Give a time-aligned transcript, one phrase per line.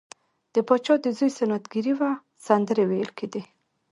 [0.53, 2.11] د پاچا د زوی سنت ګیری وه
[2.45, 3.41] سندرې ویل کیدې.